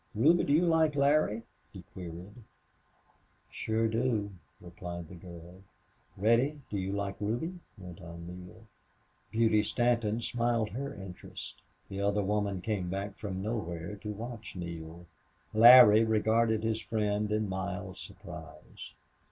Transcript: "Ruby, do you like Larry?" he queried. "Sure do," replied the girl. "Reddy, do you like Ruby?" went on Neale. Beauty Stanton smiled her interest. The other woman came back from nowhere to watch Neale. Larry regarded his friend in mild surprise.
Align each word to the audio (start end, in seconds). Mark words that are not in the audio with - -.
"Ruby, 0.15 0.43
do 0.45 0.53
you 0.53 0.65
like 0.65 0.95
Larry?" 0.95 1.43
he 1.71 1.83
queried. 1.93 2.33
"Sure 3.51 3.87
do," 3.87 4.31
replied 4.59 5.07
the 5.07 5.13
girl. 5.13 5.61
"Reddy, 6.17 6.59
do 6.71 6.79
you 6.79 6.91
like 6.91 7.17
Ruby?" 7.21 7.59
went 7.77 8.01
on 8.01 8.25
Neale. 8.25 8.65
Beauty 9.29 9.61
Stanton 9.61 10.19
smiled 10.19 10.69
her 10.69 10.91
interest. 10.91 11.61
The 11.87 12.01
other 12.01 12.23
woman 12.23 12.61
came 12.61 12.89
back 12.89 13.15
from 13.19 13.43
nowhere 13.43 13.95
to 13.97 14.11
watch 14.11 14.55
Neale. 14.55 15.05
Larry 15.53 16.03
regarded 16.03 16.63
his 16.63 16.81
friend 16.81 17.31
in 17.31 17.47
mild 17.47 17.97
surprise. 17.97 18.93